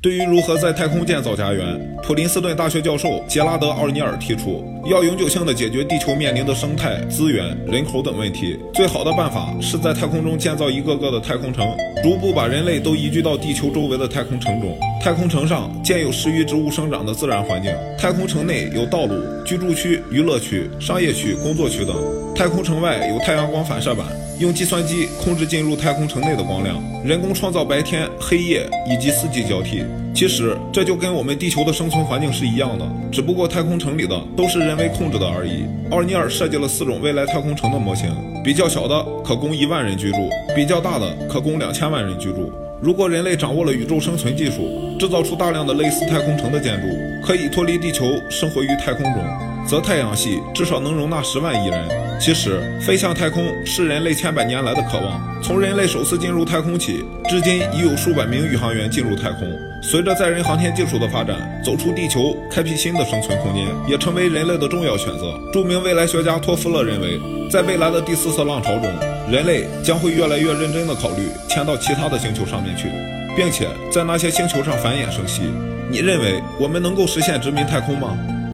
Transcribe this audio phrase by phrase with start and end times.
[0.00, 11.66] 对于如何在太空建造家园，普林斯顿大学教授杰拉德·奥尼尔提出，要永久性的解决地球面临的生态、资源、人口等问题，最好的办法是在太空中建造一个个的太空城，
[12.00, 14.78] 逐步把人类都移居到地球周围的太空城中。
[15.02, 21.96] 太空城上建有适于植物生长的自然环境，太空城内有道路、居住区、娱乐区、商业区、工作区等。
[22.36, 24.06] 太空城外有太阳光反射板，
[24.38, 29.82] 用计算机控制进入太空城内的光亮，人工创造白天、黑夜以及四季交替。
[30.14, 35.64] 其实这就跟我们地球的生存环境是一样的，只不过太空城里的都是人为控制的而已。
[35.90, 38.12] 奥尼尔设计了四种未来太空城的模型，
[38.42, 42.50] 比较小的可供一万人居住，比较大的可供两千万人居住。
[42.80, 46.88] 如果人类掌握了宇宙生存技术，制造出大量的类似太空城的建筑，
[47.24, 49.22] 可以脱离地球，生活于太空中。
[49.68, 51.86] 则太阳系至少能容纳十万亿人。
[52.18, 55.20] 其实，飞向太空是人类千百年来的渴望。
[55.42, 59.46] 从人类首次进入太空起，至今已有数百名宇航员进入太空。
[59.82, 65.38] 随着载人航天技术的发展，走出地球，开辟新的生存空间，也成为人类的重要选择。
[65.52, 68.90] 著名未来学家托夫勒认为，在未来的第四次浪潮中，
[69.30, 72.88] 人类将会越来越认真地考虑迁到其他的星球上面去，
[73.36, 75.42] 并且在那些星球上繁衍生息。
[75.90, 78.18] 你认为我们能够实现殖民太空吗？